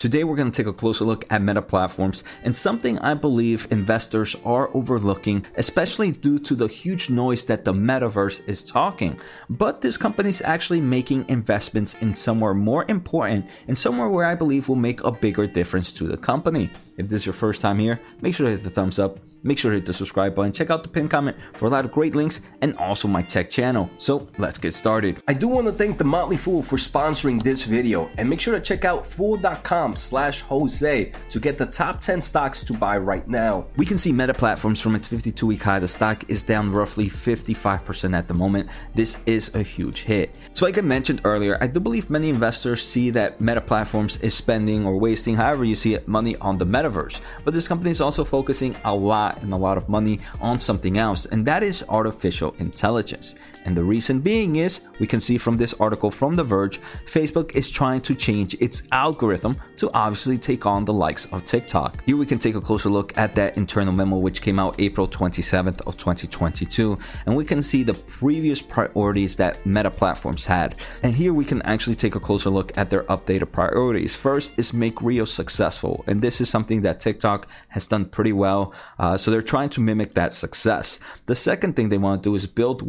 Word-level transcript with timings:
Today, 0.00 0.24
we're 0.24 0.34
going 0.34 0.50
to 0.50 0.56
take 0.56 0.66
a 0.66 0.72
closer 0.72 1.04
look 1.04 1.26
at 1.30 1.42
meta 1.42 1.60
platforms 1.60 2.24
and 2.42 2.56
something 2.56 2.98
I 3.00 3.12
believe 3.12 3.68
investors 3.70 4.34
are 4.46 4.74
overlooking, 4.74 5.44
especially 5.56 6.10
due 6.10 6.38
to 6.38 6.54
the 6.54 6.68
huge 6.68 7.10
noise 7.10 7.44
that 7.44 7.66
the 7.66 7.74
metaverse 7.74 8.40
is 8.48 8.64
talking. 8.64 9.20
But 9.50 9.82
this 9.82 9.98
company 9.98 10.30
is 10.30 10.40
actually 10.40 10.80
making 10.80 11.28
investments 11.28 11.96
in 12.00 12.14
somewhere 12.14 12.54
more 12.54 12.86
important 12.88 13.50
and 13.68 13.76
somewhere 13.76 14.08
where 14.08 14.24
I 14.24 14.34
believe 14.34 14.70
will 14.70 14.76
make 14.76 15.04
a 15.04 15.12
bigger 15.12 15.46
difference 15.46 15.92
to 15.92 16.04
the 16.04 16.16
company. 16.16 16.70
If 17.00 17.08
this 17.08 17.22
is 17.22 17.26
your 17.26 17.32
first 17.32 17.62
time 17.62 17.78
here, 17.78 17.98
make 18.20 18.34
sure 18.34 18.44
to 18.46 18.52
hit 18.52 18.62
the 18.62 18.70
thumbs 18.70 18.98
up 18.98 19.18
Make 19.42 19.58
sure 19.58 19.70
to 19.70 19.78
hit 19.78 19.86
the 19.86 19.94
subscribe 19.94 20.34
button, 20.34 20.52
check 20.52 20.70
out 20.70 20.82
the 20.82 20.88
pinned 20.88 21.10
comment 21.10 21.36
for 21.54 21.64
a 21.64 21.70
lot 21.70 21.86
of 21.86 21.92
great 21.92 22.14
links, 22.14 22.42
and 22.60 22.76
also 22.76 23.08
my 23.08 23.22
tech 23.22 23.48
channel. 23.48 23.88
So 23.96 24.28
let's 24.36 24.58
get 24.58 24.74
started. 24.74 25.22
I 25.28 25.32
do 25.32 25.48
want 25.48 25.66
to 25.66 25.72
thank 25.72 25.96
The 25.96 26.04
Motley 26.04 26.36
Fool 26.36 26.62
for 26.62 26.76
sponsoring 26.76 27.42
this 27.42 27.64
video, 27.64 28.10
and 28.18 28.28
make 28.28 28.40
sure 28.40 28.54
to 28.54 28.60
check 28.60 28.84
out 28.84 29.06
fool.com 29.06 29.96
slash 29.96 30.42
Jose 30.42 31.12
to 31.30 31.40
get 31.40 31.56
the 31.56 31.66
top 31.66 32.00
10 32.00 32.20
stocks 32.20 32.62
to 32.64 32.74
buy 32.74 32.98
right 32.98 33.26
now. 33.26 33.66
We 33.76 33.86
can 33.86 33.96
see 33.96 34.12
Meta 34.12 34.34
Platforms 34.34 34.80
from 34.80 34.94
its 34.94 35.08
52 35.08 35.46
week 35.46 35.62
high. 35.62 35.78
The 35.78 35.88
stock 35.88 36.28
is 36.28 36.42
down 36.42 36.70
roughly 36.70 37.06
55% 37.06 38.14
at 38.14 38.28
the 38.28 38.34
moment. 38.34 38.68
This 38.94 39.16
is 39.24 39.54
a 39.54 39.62
huge 39.62 40.02
hit. 40.02 40.36
So, 40.52 40.66
like 40.66 40.76
I 40.76 40.82
mentioned 40.82 41.22
earlier, 41.24 41.56
I 41.62 41.66
do 41.66 41.80
believe 41.80 42.10
many 42.10 42.28
investors 42.28 42.86
see 42.86 43.08
that 43.10 43.40
Meta 43.40 43.60
Platforms 43.62 44.18
is 44.18 44.34
spending 44.34 44.84
or 44.84 44.98
wasting, 44.98 45.34
however 45.34 45.64
you 45.64 45.74
see 45.74 45.94
it, 45.94 46.06
money 46.06 46.36
on 46.36 46.58
the 46.58 46.66
metaverse. 46.90 47.20
But 47.44 47.54
this 47.54 47.68
company 47.68 47.90
is 47.90 48.00
also 48.00 48.24
focusing 48.24 48.76
a 48.84 48.94
lot 48.94 49.42
and 49.42 49.52
a 49.52 49.56
lot 49.56 49.76
of 49.76 49.88
money 49.88 50.20
on 50.40 50.58
something 50.58 50.96
else, 50.98 51.26
and 51.26 51.46
that 51.46 51.62
is 51.62 51.84
artificial 51.88 52.54
intelligence. 52.58 53.34
And 53.64 53.76
the 53.76 53.84
reason 53.84 54.20
being 54.20 54.56
is, 54.56 54.82
we 54.98 55.06
can 55.06 55.20
see 55.20 55.38
from 55.38 55.56
this 55.56 55.74
article 55.74 56.10
from 56.10 56.34
The 56.34 56.44
Verge, 56.44 56.80
Facebook 57.06 57.54
is 57.54 57.70
trying 57.70 58.00
to 58.02 58.14
change 58.14 58.54
its 58.60 58.84
algorithm 58.92 59.56
to 59.76 59.90
obviously 59.92 60.38
take 60.38 60.66
on 60.66 60.84
the 60.84 60.92
likes 60.92 61.26
of 61.26 61.44
TikTok. 61.44 62.02
Here 62.06 62.16
we 62.16 62.26
can 62.26 62.38
take 62.38 62.54
a 62.54 62.60
closer 62.60 62.88
look 62.88 63.16
at 63.16 63.34
that 63.34 63.56
internal 63.56 63.92
memo 63.92 64.16
which 64.18 64.42
came 64.42 64.58
out 64.58 64.80
April 64.80 65.06
27th 65.06 65.82
of 65.86 65.96
2022, 65.96 66.98
and 67.26 67.36
we 67.36 67.44
can 67.44 67.62
see 67.62 67.82
the 67.82 67.94
previous 67.94 68.62
priorities 68.62 69.36
that 69.36 69.64
Meta 69.66 69.90
platforms 69.90 70.44
had. 70.44 70.76
And 71.02 71.14
here 71.14 71.34
we 71.34 71.44
can 71.44 71.62
actually 71.62 71.96
take 71.96 72.14
a 72.14 72.20
closer 72.20 72.50
look 72.50 72.76
at 72.76 72.90
their 72.90 73.04
updated 73.04 73.52
priorities. 73.52 74.16
First 74.16 74.58
is 74.58 74.72
make 74.72 75.02
Reels 75.02 75.32
successful, 75.32 76.04
and 76.06 76.22
this 76.22 76.40
is 76.40 76.48
something 76.48 76.82
that 76.82 77.00
TikTok 77.00 77.46
has 77.68 77.86
done 77.86 78.04
pretty 78.06 78.32
well. 78.32 78.74
Uh, 78.98 79.16
so 79.16 79.30
they're 79.30 79.42
trying 79.42 79.70
to 79.70 79.80
mimic 79.80 80.12
that 80.12 80.34
success. 80.34 80.98
The 81.26 81.34
second 81.34 81.76
thing 81.76 81.88
they 81.88 81.98
want 81.98 82.22
to 82.22 82.30
do 82.30 82.34
is 82.34 82.46
build 82.46 82.82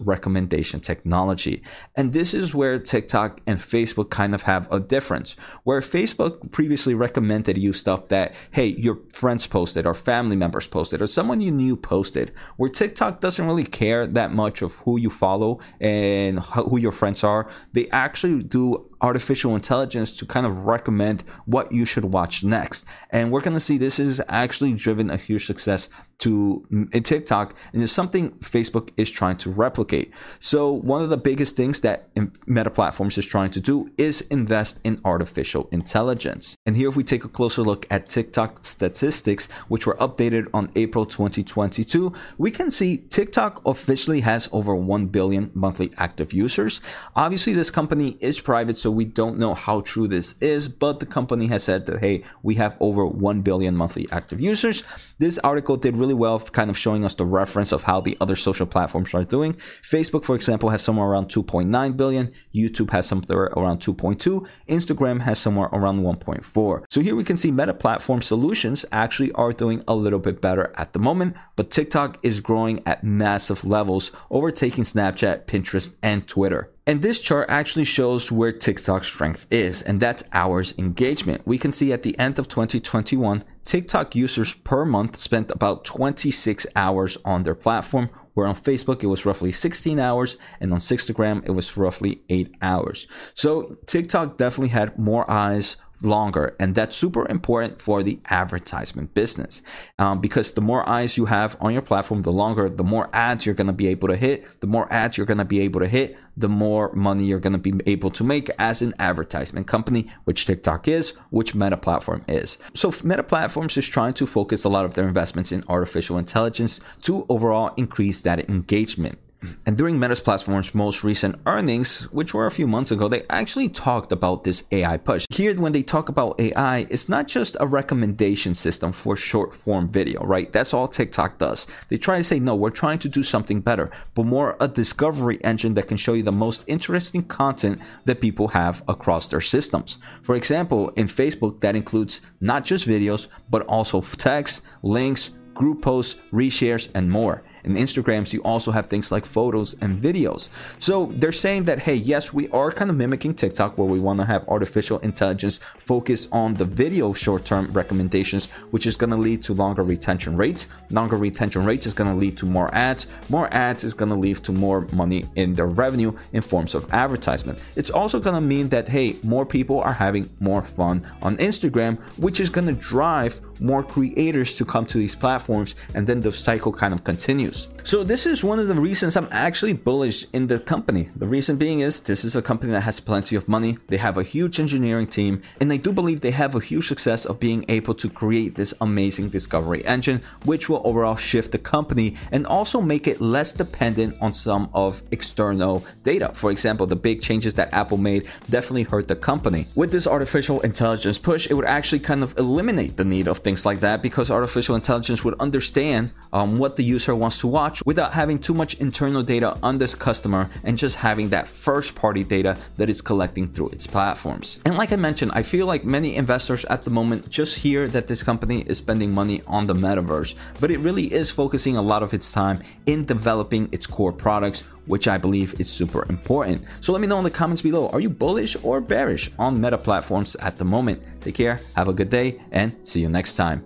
recommendation 0.00 0.80
technology. 0.80 1.62
And 1.96 2.12
this 2.12 2.34
is 2.34 2.54
where 2.54 2.78
TikTok 2.78 3.40
and 3.46 3.58
Facebook 3.58 4.10
kind 4.10 4.34
of 4.34 4.42
have 4.42 4.70
a 4.72 4.80
difference. 4.80 5.36
Where 5.64 5.80
Facebook 5.80 6.50
previously 6.52 6.94
recommended 6.94 7.58
you 7.58 7.72
stuff 7.72 8.08
that, 8.08 8.34
hey, 8.50 8.66
your 8.66 8.98
friends 9.12 9.46
posted 9.46 9.86
or 9.86 9.94
family 9.94 10.36
members 10.36 10.66
posted 10.66 11.02
or 11.02 11.06
someone 11.06 11.40
you 11.40 11.50
knew 11.50 11.76
posted, 11.76 12.32
where 12.56 12.70
TikTok 12.70 13.20
doesn't 13.20 13.46
really 13.46 13.64
care 13.64 14.06
that 14.06 14.32
much 14.32 14.62
of 14.62 14.76
who 14.76 14.98
you 14.98 15.10
follow 15.10 15.60
and 15.80 16.40
who 16.40 16.78
your 16.78 16.92
friends 16.92 17.24
are. 17.24 17.48
They 17.72 17.88
actually 17.90 18.42
do 18.42 18.88
artificial 19.00 19.54
intelligence 19.54 20.12
to 20.16 20.26
kind 20.26 20.46
of 20.46 20.66
recommend 20.66 21.22
what 21.46 21.72
you 21.72 21.84
should 21.84 22.04
watch 22.06 22.44
next. 22.44 22.86
And 23.10 23.30
we're 23.30 23.40
going 23.40 23.56
to 23.56 23.60
see 23.60 23.78
this 23.78 23.98
is 23.98 24.20
actually 24.28 24.72
driven 24.74 25.10
a 25.10 25.16
huge 25.16 25.46
success 25.46 25.88
to 26.18 26.66
mm, 26.72 27.04
TikTok 27.04 27.54
and 27.72 27.82
it's 27.82 27.92
something 27.92 28.32
Facebook 28.40 28.90
is 28.96 29.10
trying 29.10 29.36
to 29.36 29.50
replicate. 29.50 30.12
So 30.40 30.72
one 30.72 31.02
of 31.02 31.10
the 31.10 31.16
biggest 31.16 31.56
things 31.56 31.80
that 31.80 32.08
um, 32.16 32.32
Meta 32.46 32.70
Platforms 32.70 33.16
is 33.18 33.26
trying 33.26 33.50
to 33.52 33.60
do 33.60 33.90
is 33.96 34.22
invest 34.22 34.80
in 34.82 35.00
artificial 35.04 35.68
intelligence. 35.70 36.56
And 36.66 36.76
here 36.76 36.88
if 36.88 36.96
we 36.96 37.04
take 37.04 37.24
a 37.24 37.28
closer 37.28 37.62
look 37.62 37.86
at 37.90 38.08
TikTok 38.08 38.64
statistics 38.64 39.50
which 39.68 39.86
were 39.86 39.94
updated 39.96 40.48
on 40.52 40.70
April 40.74 41.06
2022, 41.06 42.12
we 42.36 42.50
can 42.50 42.70
see 42.70 42.96
TikTok 42.96 43.62
officially 43.64 44.20
has 44.20 44.48
over 44.52 44.74
1 44.74 45.06
billion 45.06 45.50
monthly 45.54 45.92
active 45.98 46.32
users. 46.32 46.80
Obviously 47.14 47.52
this 47.52 47.70
company 47.70 48.16
is 48.20 48.40
private 48.40 48.76
so 48.76 48.87
so 48.88 48.92
we 48.92 49.04
don't 49.04 49.38
know 49.38 49.52
how 49.52 49.82
true 49.82 50.08
this 50.08 50.34
is, 50.40 50.66
but 50.66 50.98
the 50.98 51.04
company 51.04 51.46
has 51.48 51.62
said 51.62 51.84
that, 51.84 51.98
hey, 52.00 52.24
we 52.42 52.54
have 52.54 52.74
over 52.80 53.04
1 53.04 53.42
billion 53.42 53.76
monthly 53.76 54.08
active 54.10 54.40
users. 54.40 54.82
This 55.18 55.38
article 55.40 55.76
did 55.76 55.98
really 55.98 56.14
well, 56.14 56.40
kind 56.40 56.70
of 56.70 56.78
showing 56.78 57.04
us 57.04 57.14
the 57.14 57.26
reference 57.26 57.70
of 57.70 57.82
how 57.82 58.00
the 58.00 58.16
other 58.18 58.34
social 58.34 58.64
platforms 58.64 59.12
are 59.12 59.24
doing. 59.24 59.52
Facebook, 59.82 60.24
for 60.24 60.34
example, 60.34 60.70
has 60.70 60.80
somewhere 60.80 61.06
around 61.06 61.28
2.9 61.28 61.98
billion. 61.98 62.32
YouTube 62.54 62.88
has 62.88 63.06
somewhere 63.06 63.52
around 63.58 63.80
2.2. 63.80 64.48
Instagram 64.70 65.20
has 65.20 65.38
somewhere 65.38 65.68
around 65.74 66.00
1.4. 66.00 66.84
So 66.88 67.02
here 67.02 67.14
we 67.14 67.24
can 67.24 67.36
see 67.36 67.50
Meta 67.50 67.74
Platform 67.74 68.22
Solutions 68.22 68.86
actually 68.90 69.32
are 69.32 69.52
doing 69.52 69.84
a 69.86 69.94
little 69.94 70.18
bit 70.18 70.40
better 70.40 70.72
at 70.78 70.94
the 70.94 70.98
moment, 70.98 71.36
but 71.56 71.70
TikTok 71.70 72.16
is 72.22 72.40
growing 72.40 72.80
at 72.86 73.04
massive 73.04 73.66
levels, 73.66 74.12
overtaking 74.30 74.84
Snapchat, 74.84 75.44
Pinterest, 75.44 75.94
and 76.02 76.26
Twitter. 76.26 76.70
And 76.88 77.02
this 77.02 77.20
chart 77.20 77.50
actually 77.50 77.84
shows 77.84 78.32
where 78.32 78.50
TikTok's 78.50 79.08
strength 79.08 79.46
is, 79.50 79.82
and 79.82 80.00
that's 80.00 80.24
hours 80.32 80.72
engagement. 80.78 81.42
We 81.44 81.58
can 81.58 81.70
see 81.70 81.92
at 81.92 82.02
the 82.02 82.18
end 82.18 82.38
of 82.38 82.48
2021, 82.48 83.44
TikTok 83.66 84.16
users 84.16 84.54
per 84.54 84.86
month 84.86 85.16
spent 85.16 85.50
about 85.50 85.84
26 85.84 86.66
hours 86.74 87.18
on 87.26 87.42
their 87.42 87.54
platform, 87.54 88.08
where 88.32 88.46
on 88.46 88.54
Facebook 88.54 89.02
it 89.02 89.08
was 89.08 89.26
roughly 89.26 89.52
16 89.52 89.98
hours, 89.98 90.38
and 90.60 90.72
on 90.72 90.78
Instagram 90.78 91.44
it 91.44 91.50
was 91.50 91.76
roughly 91.76 92.22
8 92.30 92.56
hours. 92.62 93.06
So 93.34 93.76
TikTok 93.84 94.38
definitely 94.38 94.70
had 94.70 94.98
more 94.98 95.30
eyes 95.30 95.76
longer. 96.02 96.56
And 96.58 96.74
that's 96.74 96.96
super 96.96 97.28
important 97.28 97.80
for 97.80 98.02
the 98.02 98.18
advertisement 98.26 99.14
business 99.14 99.62
um, 99.98 100.20
because 100.20 100.52
the 100.52 100.60
more 100.60 100.88
eyes 100.88 101.16
you 101.16 101.26
have 101.26 101.56
on 101.60 101.72
your 101.72 101.82
platform, 101.82 102.22
the 102.22 102.32
longer, 102.32 102.68
the 102.68 102.84
more 102.84 103.08
ads 103.12 103.46
you're 103.46 103.54
going 103.54 103.66
to 103.66 103.72
be 103.72 103.88
able 103.88 104.08
to 104.08 104.16
hit. 104.16 104.60
The 104.60 104.66
more 104.66 104.92
ads 104.92 105.16
you're 105.16 105.26
going 105.26 105.38
to 105.38 105.44
be 105.44 105.60
able 105.60 105.80
to 105.80 105.88
hit, 105.88 106.16
the 106.36 106.48
more 106.48 106.92
money 106.92 107.24
you're 107.24 107.40
going 107.40 107.52
to 107.52 107.58
be 107.58 107.74
able 107.86 108.10
to 108.10 108.24
make 108.24 108.50
as 108.58 108.82
an 108.82 108.94
advertisement 108.98 109.66
company, 109.66 110.10
which 110.24 110.46
TikTok 110.46 110.88
is, 110.88 111.10
which 111.30 111.54
Meta 111.54 111.76
Platform 111.76 112.24
is. 112.28 112.58
So 112.74 112.92
Meta 113.02 113.22
Platforms 113.22 113.76
is 113.76 113.88
trying 113.88 114.14
to 114.14 114.26
focus 114.26 114.64
a 114.64 114.68
lot 114.68 114.84
of 114.84 114.94
their 114.94 115.08
investments 115.08 115.52
in 115.52 115.64
artificial 115.68 116.18
intelligence 116.18 116.80
to 117.02 117.26
overall 117.28 117.72
increase 117.76 118.22
that 118.22 118.48
engagement. 118.48 119.18
And 119.66 119.76
during 119.76 119.98
Meta's 119.98 120.20
platform's 120.20 120.74
most 120.74 121.04
recent 121.04 121.36
earnings, 121.46 122.10
which 122.10 122.34
were 122.34 122.46
a 122.46 122.50
few 122.50 122.66
months 122.66 122.90
ago, 122.90 123.06
they 123.08 123.22
actually 123.30 123.68
talked 123.68 124.12
about 124.12 124.42
this 124.42 124.64
AI 124.72 124.96
push. 124.96 125.26
Here, 125.30 125.54
when 125.54 125.72
they 125.72 125.82
talk 125.82 126.08
about 126.08 126.40
AI, 126.40 126.86
it's 126.90 127.08
not 127.08 127.28
just 127.28 127.56
a 127.60 127.66
recommendation 127.66 128.54
system 128.54 128.92
for 128.92 129.14
short 129.14 129.54
form 129.54 129.88
video, 129.90 130.24
right? 130.24 130.52
That's 130.52 130.74
all 130.74 130.88
TikTok 130.88 131.38
does. 131.38 131.68
They 131.88 131.98
try 131.98 132.18
to 132.18 132.24
say, 132.24 132.40
no, 132.40 132.56
we're 132.56 132.70
trying 132.70 132.98
to 133.00 133.08
do 133.08 133.22
something 133.22 133.60
better, 133.60 133.90
but 134.14 134.24
more 134.24 134.56
a 134.58 134.66
discovery 134.66 135.38
engine 135.44 135.74
that 135.74 135.86
can 135.86 135.96
show 135.96 136.14
you 136.14 136.24
the 136.24 136.32
most 136.32 136.64
interesting 136.66 137.22
content 137.22 137.80
that 138.06 138.20
people 138.20 138.48
have 138.48 138.82
across 138.88 139.28
their 139.28 139.40
systems. 139.40 139.98
For 140.22 140.34
example, 140.34 140.88
in 140.90 141.06
Facebook, 141.06 141.60
that 141.60 141.76
includes 141.76 142.22
not 142.40 142.64
just 142.64 142.88
videos, 142.88 143.28
but 143.50 143.62
also 143.66 144.00
text, 144.00 144.64
links, 144.82 145.30
group 145.54 145.82
posts, 145.82 146.16
reshares, 146.32 146.88
and 146.94 147.10
more. 147.10 147.42
In 147.68 147.74
Instagrams, 147.74 148.32
you 148.32 148.40
also 148.42 148.70
have 148.70 148.86
things 148.86 149.12
like 149.12 149.26
photos 149.26 149.74
and 149.82 150.02
videos. 150.02 150.48
So 150.78 151.12
they're 151.16 151.32
saying 151.32 151.64
that, 151.64 151.78
hey, 151.80 151.94
yes, 151.94 152.32
we 152.32 152.48
are 152.48 152.72
kind 152.72 152.90
of 152.90 152.96
mimicking 152.96 153.34
TikTok 153.34 153.76
where 153.76 153.86
we 153.86 154.00
want 154.00 154.20
to 154.20 154.24
have 154.24 154.48
artificial 154.48 154.98
intelligence 155.00 155.60
focus 155.78 156.28
on 156.32 156.54
the 156.54 156.64
video 156.64 157.12
short 157.12 157.44
term 157.44 157.70
recommendations, 157.72 158.46
which 158.70 158.86
is 158.86 158.96
going 158.96 159.10
to 159.10 159.16
lead 159.16 159.42
to 159.42 159.52
longer 159.52 159.82
retention 159.82 160.34
rates. 160.34 160.68
Longer 160.90 161.16
retention 161.16 161.66
rates 161.66 161.84
is 161.86 161.92
going 161.92 162.10
to 162.10 162.16
lead 162.16 162.38
to 162.38 162.46
more 162.46 162.74
ads. 162.74 163.06
More 163.28 163.52
ads 163.52 163.84
is 163.84 163.92
going 163.92 164.08
to 164.08 164.16
lead 164.16 164.36
to 164.36 164.52
more 164.52 164.86
money 164.92 165.26
in 165.36 165.54
their 165.54 165.66
revenue 165.66 166.12
in 166.32 166.40
forms 166.40 166.74
of 166.74 166.90
advertisement. 166.94 167.58
It's 167.76 167.90
also 167.90 168.18
going 168.18 168.34
to 168.34 168.40
mean 168.40 168.70
that, 168.70 168.88
hey, 168.88 169.16
more 169.22 169.44
people 169.44 169.80
are 169.80 169.92
having 169.92 170.30
more 170.40 170.62
fun 170.62 171.06
on 171.20 171.36
Instagram, 171.36 171.98
which 172.16 172.40
is 172.40 172.48
going 172.48 172.66
to 172.66 172.72
drive 172.72 173.42
more 173.60 173.82
creators 173.82 174.54
to 174.56 174.64
come 174.64 174.86
to 174.86 174.98
these 174.98 175.16
platforms, 175.16 175.74
and 175.94 176.06
then 176.06 176.20
the 176.20 176.32
cycle 176.32 176.72
kind 176.72 176.94
of 176.94 177.02
continues. 177.02 177.57
So, 177.84 178.04
this 178.04 178.26
is 178.26 178.44
one 178.44 178.58
of 178.58 178.68
the 178.68 178.74
reasons 178.74 179.16
I'm 179.16 179.28
actually 179.30 179.72
bullish 179.72 180.26
in 180.34 180.46
the 180.46 180.58
company. 180.58 181.08
The 181.16 181.26
reason 181.26 181.56
being 181.56 181.80
is 181.80 182.00
this 182.00 182.22
is 182.22 182.36
a 182.36 182.42
company 182.42 182.72
that 182.72 182.82
has 182.82 183.00
plenty 183.00 183.34
of 183.34 183.48
money, 183.48 183.78
they 183.86 183.96
have 183.96 184.18
a 184.18 184.22
huge 184.22 184.60
engineering 184.60 185.06
team, 185.06 185.40
and 185.58 185.72
I 185.72 185.78
do 185.78 185.90
believe 185.90 186.20
they 186.20 186.30
have 186.32 186.54
a 186.54 186.60
huge 186.60 186.86
success 186.86 187.24
of 187.24 187.40
being 187.40 187.64
able 187.68 187.94
to 187.94 188.10
create 188.10 188.56
this 188.56 188.74
amazing 188.82 189.30
discovery 189.30 189.82
engine, 189.86 190.20
which 190.44 190.68
will 190.68 190.82
overall 190.84 191.16
shift 191.16 191.52
the 191.52 191.58
company 191.58 192.16
and 192.30 192.46
also 192.46 192.82
make 192.82 193.08
it 193.08 193.22
less 193.22 193.52
dependent 193.52 194.16
on 194.20 194.34
some 194.34 194.68
of 194.74 195.02
external 195.10 195.82
data. 196.02 196.30
For 196.34 196.50
example, 196.50 196.86
the 196.86 196.96
big 196.96 197.22
changes 197.22 197.54
that 197.54 197.72
Apple 197.72 197.96
made 197.96 198.28
definitely 198.50 198.82
hurt 198.82 199.08
the 199.08 199.16
company. 199.16 199.66
With 199.74 199.92
this 199.92 200.06
artificial 200.06 200.60
intelligence 200.60 201.16
push, 201.16 201.50
it 201.50 201.54
would 201.54 201.64
actually 201.64 202.00
kind 202.00 202.22
of 202.22 202.36
eliminate 202.36 202.98
the 202.98 203.04
need 203.06 203.28
of 203.28 203.38
things 203.38 203.64
like 203.64 203.80
that 203.80 204.02
because 204.02 204.30
artificial 204.30 204.74
intelligence 204.74 205.24
would 205.24 205.40
understand 205.40 206.10
um, 206.34 206.58
what 206.58 206.76
the 206.76 206.84
user 206.84 207.14
wants 207.14 207.38
to 207.38 207.47
watch 207.48 207.82
without 207.84 208.12
having 208.12 208.38
too 208.38 208.54
much 208.54 208.74
internal 208.74 209.22
data 209.22 209.58
on 209.62 209.78
this 209.78 209.94
customer 209.94 210.50
and 210.64 210.78
just 210.78 210.96
having 210.96 211.30
that 211.30 211.48
first 211.48 211.94
party 211.94 212.24
data 212.24 212.56
that 212.76 212.88
it's 212.88 213.00
collecting 213.00 213.48
through 213.48 213.70
its 213.70 213.86
platforms. 213.86 214.60
And 214.64 214.76
like 214.76 214.92
I 214.92 214.96
mentioned, 214.96 215.32
I 215.34 215.42
feel 215.42 215.66
like 215.66 215.84
many 215.84 216.16
investors 216.16 216.64
at 216.66 216.82
the 216.82 216.90
moment 216.90 217.28
just 217.28 217.58
hear 217.58 217.88
that 217.88 218.06
this 218.06 218.22
company 218.22 218.62
is 218.62 218.78
spending 218.78 219.12
money 219.12 219.42
on 219.46 219.66
the 219.66 219.74
metaverse, 219.74 220.34
but 220.60 220.70
it 220.70 220.78
really 220.78 221.12
is 221.12 221.30
focusing 221.30 221.76
a 221.76 221.82
lot 221.82 222.02
of 222.02 222.14
its 222.14 222.32
time 222.32 222.62
in 222.86 223.04
developing 223.04 223.68
its 223.72 223.86
core 223.86 224.12
products 224.12 224.64
which 224.88 225.06
I 225.06 225.18
believe 225.18 225.60
is 225.60 225.70
super 225.70 226.04
important. 226.08 226.64
So 226.80 226.92
let 226.92 227.00
me 227.00 227.06
know 227.06 227.18
in 227.18 227.24
the 227.24 227.30
comments 227.30 227.62
below 227.62 227.88
are 227.90 228.00
you 228.00 228.10
bullish 228.10 228.56
or 228.62 228.80
bearish 228.80 229.30
on 229.38 229.60
meta 229.60 229.78
platforms 229.78 230.34
at 230.36 230.56
the 230.56 230.64
moment? 230.64 231.02
Take 231.20 231.36
care, 231.36 231.60
have 231.76 231.88
a 231.88 231.92
good 231.92 232.10
day, 232.10 232.40
and 232.50 232.74
see 232.84 233.00
you 233.00 233.08
next 233.08 233.36
time. 233.36 233.56